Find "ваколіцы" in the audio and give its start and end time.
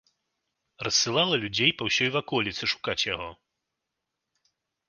2.17-2.63